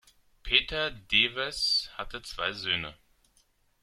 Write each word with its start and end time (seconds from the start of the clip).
Peter 0.41 0.89
Dewes 0.89 1.91
hatte 1.95 2.23
zwei 2.23 2.53
Söhne. 2.53 2.95